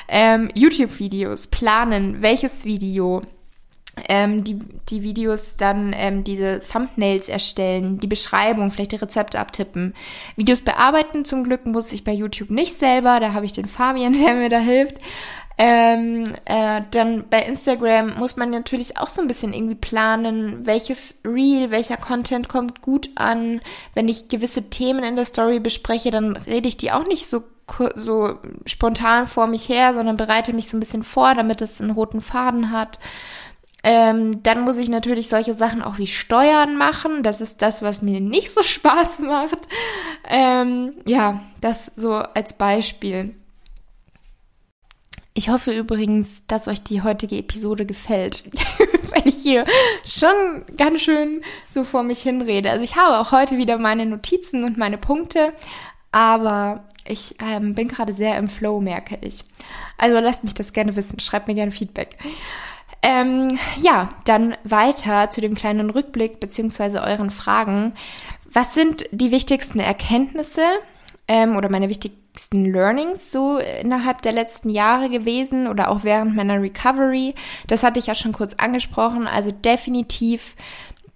[0.08, 3.22] Ähm, YouTube-Videos, planen, welches Video,
[4.08, 9.94] ähm, die, die Videos dann ähm, diese Thumbnails erstellen, die Beschreibung, vielleicht die Rezepte abtippen.
[10.36, 14.14] Videos bearbeiten zum Glück muss ich bei YouTube nicht selber, da habe ich den Fabian,
[14.24, 14.98] der mir da hilft.
[15.62, 21.20] Ähm, äh, dann bei Instagram muss man natürlich auch so ein bisschen irgendwie planen, welches
[21.26, 23.60] Reel, welcher Content kommt gut an.
[23.94, 27.44] Wenn ich gewisse Themen in der Story bespreche, dann rede ich die auch nicht so
[27.96, 31.92] so spontan vor mich her, sondern bereite mich so ein bisschen vor, damit es einen
[31.92, 33.00] roten Faden hat.
[33.82, 37.24] Ähm, dann muss ich natürlich solche Sachen auch wie Steuern machen.
[37.24, 39.68] Das ist das, was mir nicht so Spaß macht.
[40.28, 43.36] Ähm, ja, das so als Beispiel.
[45.34, 48.44] Ich hoffe übrigens, dass euch die heutige Episode gefällt,
[49.12, 49.64] weil ich hier
[50.04, 52.70] schon ganz schön so vor mich hinrede.
[52.70, 55.54] Also ich habe auch heute wieder meine Notizen und meine Punkte,
[56.12, 59.44] aber ich ähm, bin gerade sehr im Flow, merke ich.
[59.98, 62.18] Also lasst mich das gerne wissen, schreibt mir gerne Feedback.
[63.02, 67.94] Ähm, ja, dann weiter zu dem kleinen Rückblick beziehungsweise euren Fragen.
[68.52, 70.64] Was sind die wichtigsten Erkenntnisse
[71.28, 76.62] ähm, oder meine wichtigsten Learnings so innerhalb der letzten Jahre gewesen oder auch während meiner
[76.62, 77.36] Recovery?
[77.68, 79.28] Das hatte ich ja schon kurz angesprochen.
[79.28, 80.56] Also definitiv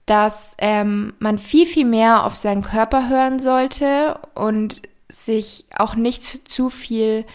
[0.06, 4.82] dass ähm, man viel, viel mehr auf seinen Körper hören sollte und
[5.14, 7.26] sich auch nicht zu viel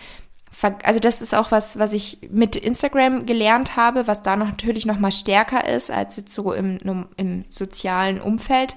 [0.82, 4.86] also das ist auch was, was ich mit Instagram gelernt habe, was da noch, natürlich
[4.86, 8.74] noch mal stärker ist als jetzt so im, im sozialen Umfeld,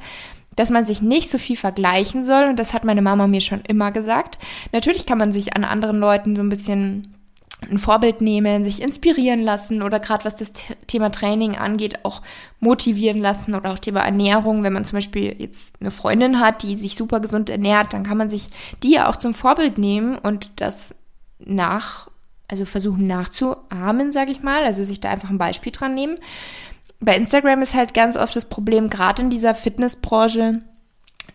[0.56, 3.62] dass man sich nicht so viel vergleichen soll und das hat meine Mama mir schon
[3.62, 4.38] immer gesagt.
[4.72, 7.08] Natürlich kann man sich an anderen Leuten so ein bisschen
[7.70, 10.52] ein Vorbild nehmen, sich inspirieren lassen oder gerade was das
[10.88, 12.22] Thema Training angeht, auch
[12.60, 14.64] motivieren lassen oder auch Thema Ernährung.
[14.64, 18.18] Wenn man zum Beispiel jetzt eine Freundin hat, die sich super gesund ernährt, dann kann
[18.18, 18.50] man sich
[18.84, 20.96] die ja auch zum Vorbild nehmen und das
[21.40, 22.10] nach,
[22.48, 26.16] also versuchen nachzuahmen, sage ich mal, also sich da einfach ein Beispiel dran nehmen.
[27.00, 30.60] Bei Instagram ist halt ganz oft das Problem, gerade in dieser Fitnessbranche,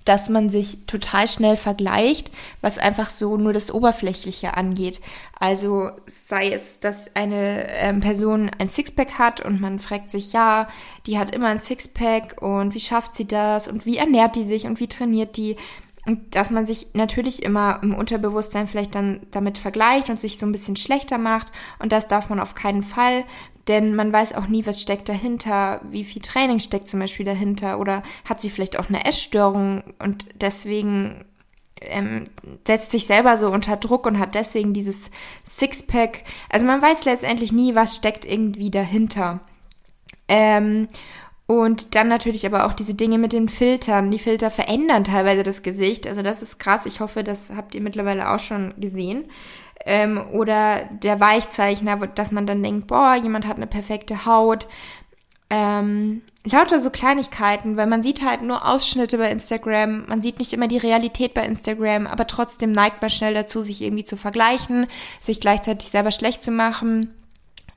[0.06, 2.30] dass man sich total schnell vergleicht,
[2.62, 5.00] was einfach so nur das Oberflächliche angeht.
[5.38, 10.68] Also sei es, dass eine ähm, Person ein Sixpack hat und man fragt sich, ja,
[11.06, 14.66] die hat immer ein Sixpack und wie schafft sie das und wie ernährt die sich
[14.66, 15.56] und wie trainiert die.
[16.06, 20.46] Und dass man sich natürlich immer im Unterbewusstsein vielleicht dann damit vergleicht und sich so
[20.46, 21.50] ein bisschen schlechter macht.
[21.80, 23.24] Und das darf man auf keinen Fall
[23.68, 27.80] denn man weiß auch nie, was steckt dahinter, wie viel Training steckt zum Beispiel dahinter
[27.80, 31.24] oder hat sie vielleicht auch eine Essstörung und deswegen
[31.80, 32.28] ähm,
[32.66, 35.10] setzt sich selber so unter Druck und hat deswegen dieses
[35.44, 36.22] Sixpack.
[36.48, 39.40] Also man weiß letztendlich nie, was steckt irgendwie dahinter.
[40.28, 40.88] Ähm,
[41.46, 44.10] und dann natürlich aber auch diese Dinge mit den Filtern.
[44.10, 46.06] Die Filter verändern teilweise das Gesicht.
[46.06, 46.86] Also das ist krass.
[46.86, 49.26] Ich hoffe, das habt ihr mittlerweile auch schon gesehen
[49.86, 54.66] ähm, oder der Weichzeichner, dass man dann denkt, boah, jemand hat eine perfekte Haut.
[55.48, 60.52] Ähm, lauter so Kleinigkeiten, weil man sieht halt nur Ausschnitte bei Instagram, man sieht nicht
[60.52, 64.88] immer die Realität bei Instagram, aber trotzdem neigt man schnell dazu, sich irgendwie zu vergleichen,
[65.20, 67.14] sich gleichzeitig selber schlecht zu machen.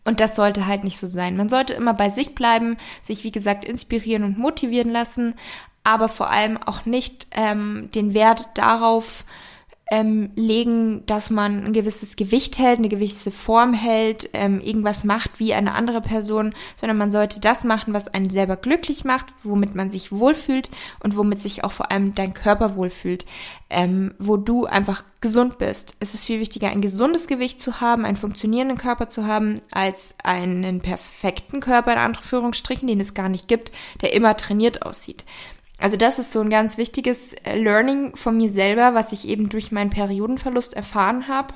[0.04, 1.38] Und das sollte halt nicht so sein.
[1.38, 5.36] Man sollte immer bei sich bleiben, sich wie gesagt inspirieren und motivieren lassen,
[5.84, 9.26] aber vor allem auch nicht ähm, den Wert darauf
[9.91, 15.39] ähm, legen, dass man ein gewisses Gewicht hält, eine gewisse Form hält, ähm, irgendwas macht
[15.39, 19.73] wie eine andere Person, sondern man sollte das machen, was einen selber glücklich macht, womit
[19.75, 20.69] man sich wohlfühlt
[21.04, 23.25] und womit sich auch vor allem dein Körper wohlfühlt,
[23.69, 25.95] ähm, wo du einfach gesund bist.
[25.99, 30.15] Es ist viel wichtiger, ein gesundes Gewicht zu haben, einen funktionierenden Körper zu haben, als
[30.23, 33.71] einen perfekten Körper in Anführungsstrichen, den es gar nicht gibt,
[34.02, 35.25] der immer trainiert aussieht.
[35.80, 39.50] Also das ist so ein ganz wichtiges äh, Learning von mir selber, was ich eben
[39.50, 41.54] durch meinen Periodenverlust erfahren habe.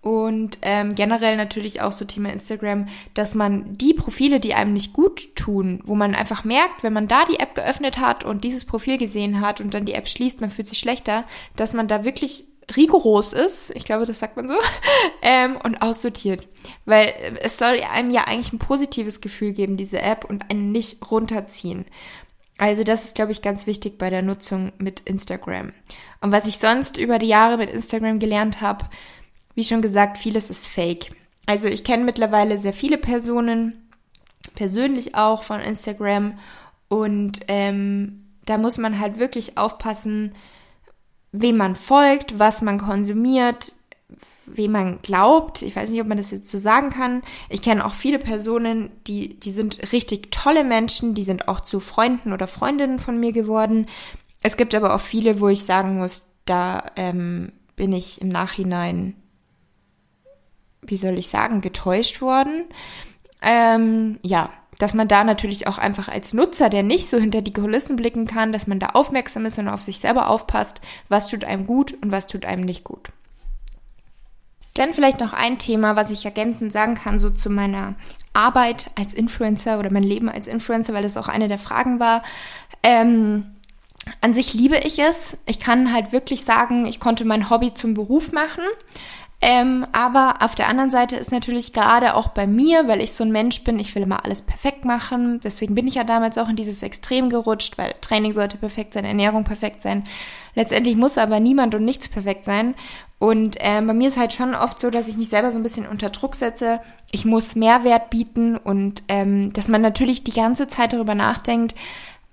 [0.00, 4.92] Und ähm, generell natürlich auch so Thema Instagram, dass man die Profile, die einem nicht
[4.92, 8.64] gut tun, wo man einfach merkt, wenn man da die App geöffnet hat und dieses
[8.64, 11.24] Profil gesehen hat und dann die App schließt, man fühlt sich schlechter,
[11.56, 12.44] dass man da wirklich
[12.76, 14.54] rigoros ist, ich glaube, das sagt man so,
[15.22, 16.46] ähm, und aussortiert.
[16.84, 21.10] Weil es soll einem ja eigentlich ein positives Gefühl geben, diese App, und einen nicht
[21.10, 21.86] runterziehen.
[22.58, 25.72] Also das ist, glaube ich, ganz wichtig bei der Nutzung mit Instagram.
[26.20, 28.84] Und was ich sonst über die Jahre mit Instagram gelernt habe,
[29.54, 31.12] wie schon gesagt, vieles ist fake.
[31.46, 33.88] Also ich kenne mittlerweile sehr viele Personen,
[34.54, 36.38] persönlich auch von Instagram.
[36.88, 40.34] Und ähm, da muss man halt wirklich aufpassen,
[41.30, 43.74] wem man folgt, was man konsumiert,
[44.46, 45.62] wem man glaubt.
[45.62, 47.22] Ich weiß nicht, ob man das jetzt so sagen kann.
[47.48, 51.80] Ich kenne auch viele Personen, die, die sind richtig tolle Menschen, die sind auch zu
[51.80, 53.86] Freunden oder Freundinnen von mir geworden.
[54.42, 59.14] Es gibt aber auch viele, wo ich sagen muss, da ähm, bin ich im Nachhinein,
[60.82, 62.64] wie soll ich sagen, getäuscht worden.
[63.42, 67.52] Ähm, ja, dass man da natürlich auch einfach als Nutzer, der nicht so hinter die
[67.52, 71.44] Kulissen blicken kann, dass man da aufmerksam ist und auf sich selber aufpasst, was tut
[71.44, 73.08] einem gut und was tut einem nicht gut.
[74.78, 77.94] Dann vielleicht noch ein Thema, was ich ergänzend sagen kann, so zu meiner
[78.32, 82.22] Arbeit als Influencer oder mein Leben als Influencer, weil das auch eine der Fragen war.
[82.84, 83.46] Ähm,
[84.20, 85.36] an sich liebe ich es.
[85.46, 88.62] Ich kann halt wirklich sagen, ich konnte mein Hobby zum Beruf machen.
[89.40, 93.22] Ähm, aber auf der anderen Seite ist natürlich gerade auch bei mir, weil ich so
[93.22, 95.40] ein Mensch bin, ich will immer alles perfekt machen.
[95.40, 99.04] Deswegen bin ich ja damals auch in dieses Extrem gerutscht, weil Training sollte perfekt sein,
[99.04, 100.02] Ernährung perfekt sein.
[100.56, 102.74] Letztendlich muss aber niemand und nichts perfekt sein.
[103.20, 105.62] Und äh, bei mir ist halt schon oft so, dass ich mich selber so ein
[105.62, 106.80] bisschen unter Druck setze.
[107.12, 111.76] Ich muss Mehrwert bieten und ähm, dass man natürlich die ganze Zeit darüber nachdenkt,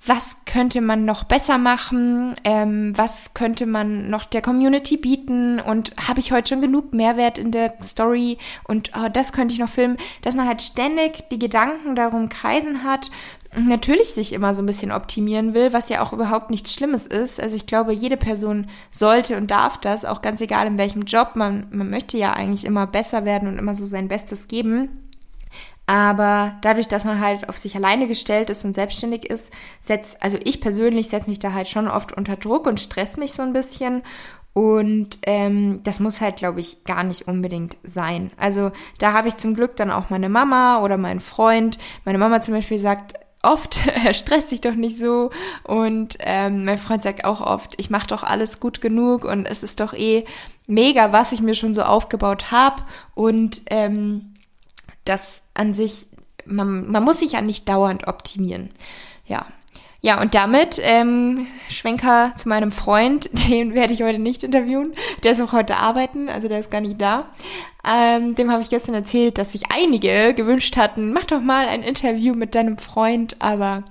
[0.06, 5.94] was könnte man noch besser machen, ähm, was könnte man noch der Community bieten und
[6.08, 8.38] habe ich heute schon genug Mehrwert in der Story
[8.68, 12.84] und oh, das könnte ich noch filmen, dass man halt ständig die Gedanken darum kreisen
[12.84, 13.10] hat
[13.58, 17.40] natürlich sich immer so ein bisschen optimieren will, was ja auch überhaupt nichts Schlimmes ist.
[17.40, 21.32] Also ich glaube, jede Person sollte und darf das, auch ganz egal in welchem Job.
[21.36, 25.05] Man, man möchte ja eigentlich immer besser werden und immer so sein Bestes geben.
[25.88, 30.38] Aber dadurch, dass man halt auf sich alleine gestellt ist und selbstständig ist, setzt, also
[30.44, 33.54] ich persönlich setze mich da halt schon oft unter Druck und stress mich so ein
[33.54, 34.02] bisschen.
[34.54, 38.32] Und ähm, das muss halt, glaube ich, gar nicht unbedingt sein.
[38.38, 41.78] Also da habe ich zum Glück dann auch meine Mama oder meinen Freund.
[42.06, 43.78] Meine Mama zum Beispiel sagt, oft,
[44.14, 45.30] stress dich doch nicht so.
[45.64, 49.62] Und ähm, mein Freund sagt auch oft, ich mache doch alles gut genug und es
[49.62, 50.26] ist doch eh
[50.68, 52.82] mega, was ich mir schon so aufgebaut habe.
[53.14, 54.35] Und ähm,
[55.06, 56.08] das an sich,
[56.46, 58.70] man, man muss sich ja nicht dauernd optimieren.
[59.26, 59.46] Ja.
[60.02, 64.94] Ja, und damit ähm, Schwenker zu meinem Freund, den werde ich heute nicht interviewen.
[65.24, 67.26] Der ist auch heute arbeiten, also der ist gar nicht da.
[67.84, 71.82] Ähm, dem habe ich gestern erzählt, dass sich einige gewünscht hatten, mach doch mal ein
[71.82, 73.84] Interview mit deinem Freund, aber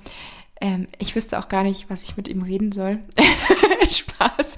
[0.64, 2.98] ähm, ich wüsste auch gar nicht, was ich mit ihm reden soll.
[3.90, 4.56] Spaß.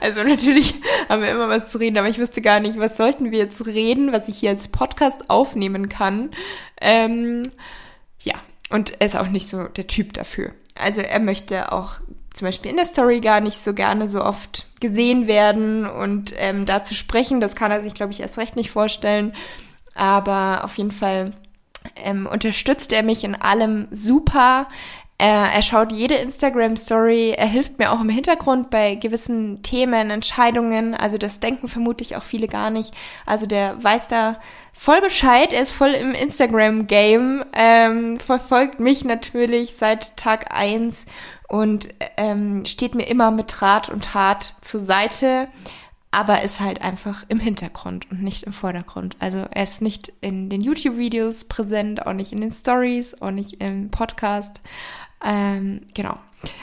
[0.00, 0.76] Also natürlich
[1.08, 3.66] haben wir immer was zu reden, aber ich wüsste gar nicht, was sollten wir jetzt
[3.66, 6.30] reden, was ich hier als Podcast aufnehmen kann.
[6.80, 7.42] Ähm,
[8.20, 8.34] ja,
[8.70, 10.52] und er ist auch nicht so der Typ dafür.
[10.76, 11.94] Also er möchte auch
[12.32, 16.66] zum Beispiel in der Story gar nicht so gerne so oft gesehen werden und ähm,
[16.66, 19.34] da sprechen, das kann er sich, glaube ich, erst recht nicht vorstellen.
[19.96, 21.32] Aber auf jeden Fall
[21.96, 24.68] ähm, unterstützt er mich in allem super.
[25.20, 30.94] Er, er schaut jede Instagram-Story, er hilft mir auch im Hintergrund bei gewissen Themen, Entscheidungen.
[30.94, 32.94] Also das denken vermutlich auch viele gar nicht.
[33.26, 34.38] Also der weiß da
[34.72, 41.06] voll Bescheid, er ist voll im Instagram-Game, ähm, verfolgt mich natürlich seit Tag eins
[41.48, 45.48] und ähm, steht mir immer mit Rat und Tat zur Seite,
[46.12, 49.16] aber ist halt einfach im Hintergrund und nicht im Vordergrund.
[49.18, 53.60] Also er ist nicht in den YouTube-Videos präsent, auch nicht in den Stories, auch nicht
[53.60, 54.60] im Podcast.
[55.24, 56.18] Ähm, genau.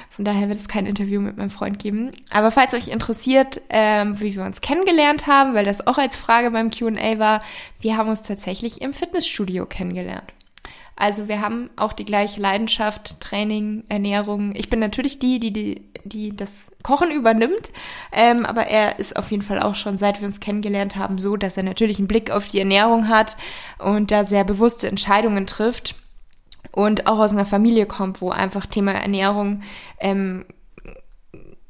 [0.09, 2.11] Von daher wird es kein Interview mit meinem Freund geben.
[2.29, 6.51] Aber falls euch interessiert, ähm, wie wir uns kennengelernt haben, weil das auch als Frage
[6.51, 7.41] beim QA war,
[7.81, 10.31] wir haben uns tatsächlich im Fitnessstudio kennengelernt.
[10.95, 14.55] Also wir haben auch die gleiche Leidenschaft, Training, Ernährung.
[14.55, 17.71] Ich bin natürlich die, die, die, die das Kochen übernimmt,
[18.13, 21.35] ähm, aber er ist auf jeden Fall auch schon, seit wir uns kennengelernt haben, so,
[21.35, 23.35] dass er natürlich einen Blick auf die Ernährung hat
[23.79, 25.95] und da sehr bewusste Entscheidungen trifft
[26.71, 29.61] und auch aus einer Familie kommt, wo einfach Thema Ernährung
[29.99, 30.45] ähm,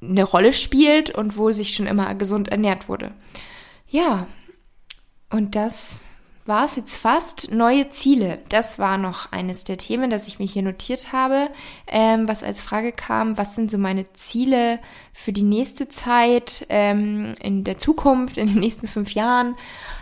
[0.01, 3.11] eine Rolle spielt und wo sich schon immer gesund ernährt wurde.
[3.87, 4.27] Ja,
[5.29, 5.99] und das
[6.45, 7.51] war es jetzt fast.
[7.51, 11.49] Neue Ziele, das war noch eines der Themen, das ich mir hier notiert habe,
[11.87, 14.79] ähm, was als Frage kam, was sind so meine Ziele
[15.11, 19.55] für die nächste Zeit, ähm, in der Zukunft, in den nächsten fünf Jahren.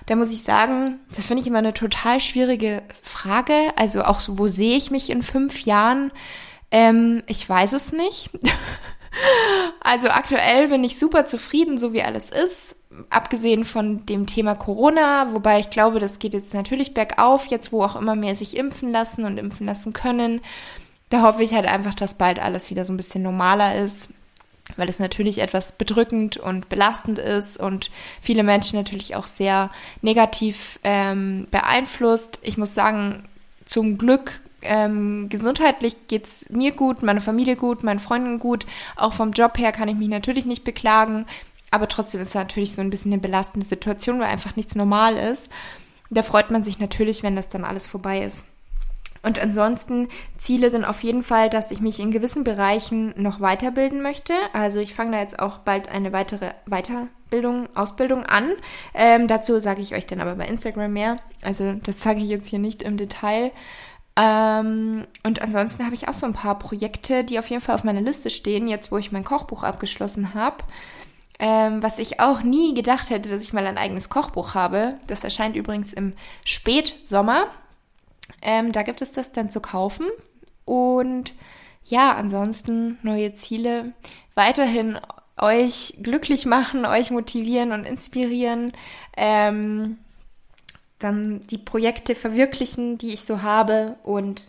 [0.05, 3.55] Da muss ich sagen, das finde ich immer eine total schwierige Frage.
[3.77, 6.11] Also auch so, wo sehe ich mich in fünf Jahren?
[6.71, 8.31] Ähm, ich weiß es nicht.
[9.79, 12.75] also aktuell bin ich super zufrieden, so wie alles ist
[13.09, 17.83] abgesehen von dem Thema Corona, wobei ich glaube, das geht jetzt natürlich bergauf, jetzt wo
[17.83, 20.41] auch immer mehr sich impfen lassen und impfen lassen können.
[21.09, 24.09] Da hoffe ich halt einfach, dass bald alles wieder so ein bisschen normaler ist,
[24.77, 27.91] weil es natürlich etwas bedrückend und belastend ist und
[28.21, 29.69] viele Menschen natürlich auch sehr
[30.01, 32.39] negativ ähm, beeinflusst.
[32.41, 33.25] Ich muss sagen,
[33.65, 38.65] zum Glück ähm, gesundheitlich es mir gut, meiner Familie gut, meinen Freunden gut.
[38.95, 41.25] Auch vom Job her kann ich mich natürlich nicht beklagen.
[41.73, 45.17] Aber trotzdem ist es natürlich so ein bisschen eine belastende Situation, weil einfach nichts normal
[45.17, 45.49] ist.
[46.11, 48.45] Da freut man sich natürlich, wenn das dann alles vorbei ist.
[49.23, 50.07] Und ansonsten,
[50.37, 54.33] Ziele sind auf jeden Fall, dass ich mich in gewissen Bereichen noch weiterbilden möchte.
[54.53, 58.51] Also ich fange da jetzt auch bald eine weitere Weiterbildung, Ausbildung an.
[58.93, 61.15] Ähm, dazu sage ich euch dann aber bei Instagram mehr.
[61.41, 63.51] Also das sage ich jetzt hier nicht im Detail.
[64.15, 67.83] Ähm, und ansonsten habe ich auch so ein paar Projekte, die auf jeden Fall auf
[67.83, 70.57] meiner Liste stehen, jetzt wo ich mein Kochbuch abgeschlossen habe.
[71.39, 74.89] Ähm, was ich auch nie gedacht hätte, dass ich mal ein eigenes Kochbuch habe.
[75.07, 76.13] Das erscheint übrigens im
[76.45, 77.47] Spätsommer.
[78.41, 80.05] Ähm, da gibt es das dann zu kaufen.
[80.65, 81.33] Und
[81.85, 83.93] ja, ansonsten neue Ziele.
[84.35, 84.97] Weiterhin
[85.37, 88.71] euch glücklich machen, euch motivieren und inspirieren.
[89.17, 89.97] Ähm,
[90.99, 94.47] dann die Projekte verwirklichen, die ich so habe und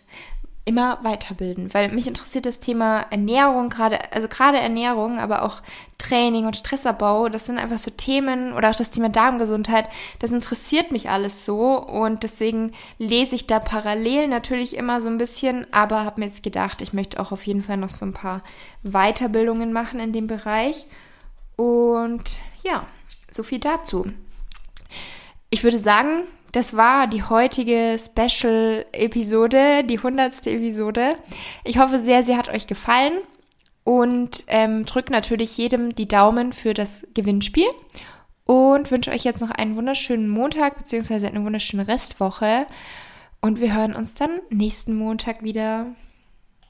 [0.67, 5.61] immer weiterbilden, weil mich interessiert das Thema Ernährung gerade, also gerade Ernährung, aber auch
[5.99, 9.87] Training und Stressabbau, das sind einfach so Themen oder auch das Thema Darmgesundheit,
[10.17, 15.19] das interessiert mich alles so und deswegen lese ich da parallel natürlich immer so ein
[15.19, 18.13] bisschen, aber habe mir jetzt gedacht, ich möchte auch auf jeden Fall noch so ein
[18.13, 18.41] paar
[18.81, 20.87] Weiterbildungen machen in dem Bereich
[21.57, 22.87] und ja,
[23.29, 24.11] so viel dazu.
[25.51, 26.23] Ich würde sagen,
[26.55, 31.17] das war die heutige Special-Episode, die hundertste Episode.
[31.65, 33.11] Ich hoffe sehr, sie hat euch gefallen
[33.83, 37.67] und ähm, drückt natürlich jedem die Daumen für das Gewinnspiel
[38.45, 41.27] und wünsche euch jetzt noch einen wunderschönen Montag bzw.
[41.27, 42.67] eine wunderschöne Restwoche
[43.41, 45.87] und wir hören uns dann nächsten Montag wieder.